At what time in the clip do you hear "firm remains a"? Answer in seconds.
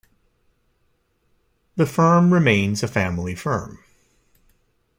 1.85-2.87